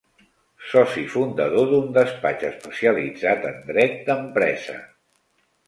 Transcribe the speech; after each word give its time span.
Soci 0.69 1.03
fundador 1.15 1.67
d'un 1.73 1.91
despatx 1.99 2.47
especialitzat 2.49 3.47
en 3.53 3.63
dret 3.71 3.97
d'empresa. 4.11 4.83